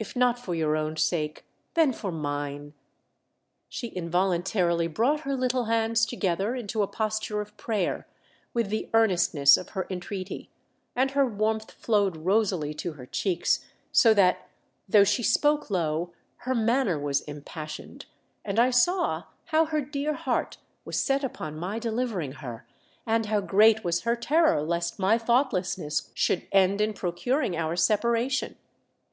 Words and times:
If 0.00 0.16
not 0.16 0.36
for 0.36 0.52
your 0.52 0.76
own 0.76 0.96
sake, 0.96 1.44
then 1.74 1.92
for 1.92 2.10
mme! 2.10 2.72
She 3.68 3.86
involuntarily 3.94 4.88
brought 4.88 5.20
her 5.20 5.36
little 5.36 5.66
hands 5.66 6.04
together 6.04 6.56
into 6.56 6.82
a 6.82 6.88
posture 6.88 7.40
of 7.40 7.56
prayer 7.56 8.08
with 8.52 8.68
the 8.68 8.90
earnestness 8.92 9.56
of 9.56 9.68
her 9.68 9.86
entreaty, 9.88 10.50
and 10.96 11.12
her 11.12 11.24
warmth 11.24 11.70
flowed 11.70 12.16
rosily 12.16 12.74
to 12.78 12.94
her 12.94 13.06
cheeks, 13.06 13.64
so 13.92 14.12
that, 14.12 14.48
though 14.88 15.04
she 15.04 15.22
spoke 15.22 15.70
low, 15.70 16.12
her 16.38 16.54
manner 16.56 16.98
was 16.98 17.20
impassioned, 17.20 18.06
and 18.44 18.58
I 18.58 18.70
saw 18.70 19.26
how 19.44 19.66
her 19.66 19.80
dear 19.80 20.14
heart 20.14 20.56
was 20.84 21.00
set 21.00 21.22
upon 21.22 21.56
my 21.56 21.78
delivering 21.78 22.32
her, 22.32 22.66
and 23.06 23.26
how 23.26 23.40
great 23.40 23.84
was 23.84 24.00
her 24.00 24.16
terror 24.16 24.64
lest 24.64 24.98
my 24.98 25.16
thoughtlessness 25.16 26.10
should 26.12 26.48
end 26.50 26.80
in 26.80 26.92
procuring 26.92 27.56
our 27.56 27.76
separation. 27.76 28.56